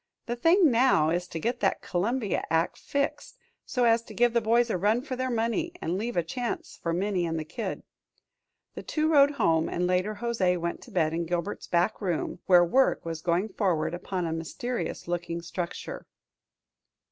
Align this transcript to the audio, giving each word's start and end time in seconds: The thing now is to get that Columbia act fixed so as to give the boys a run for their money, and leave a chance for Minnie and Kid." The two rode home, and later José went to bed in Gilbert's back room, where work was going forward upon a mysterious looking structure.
The 0.25 0.35
thing 0.35 0.71
now 0.71 1.11
is 1.11 1.27
to 1.27 1.37
get 1.39 1.59
that 1.59 1.83
Columbia 1.83 2.43
act 2.49 2.75
fixed 2.79 3.37
so 3.67 3.83
as 3.83 4.01
to 4.05 4.15
give 4.15 4.33
the 4.33 4.41
boys 4.41 4.71
a 4.71 4.77
run 4.79 5.03
for 5.03 5.15
their 5.15 5.29
money, 5.29 5.73
and 5.79 5.95
leave 5.95 6.17
a 6.17 6.23
chance 6.23 6.79
for 6.81 6.91
Minnie 6.91 7.27
and 7.27 7.47
Kid." 7.47 7.83
The 8.73 8.81
two 8.81 9.07
rode 9.11 9.29
home, 9.33 9.69
and 9.69 9.85
later 9.85 10.15
José 10.19 10.59
went 10.59 10.81
to 10.81 10.91
bed 10.91 11.13
in 11.13 11.27
Gilbert's 11.27 11.67
back 11.67 12.01
room, 12.01 12.39
where 12.47 12.65
work 12.65 13.05
was 13.05 13.21
going 13.21 13.49
forward 13.49 13.93
upon 13.93 14.25
a 14.25 14.33
mysterious 14.33 15.07
looking 15.07 15.43
structure. 15.43 16.07